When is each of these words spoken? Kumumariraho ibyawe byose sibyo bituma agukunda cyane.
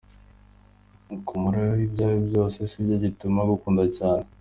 Kumumariraho 1.25 1.81
ibyawe 1.87 2.17
byose 2.27 2.57
sibyo 2.69 2.95
bituma 3.03 3.37
agukunda 3.41 3.83
cyane. 3.97 4.25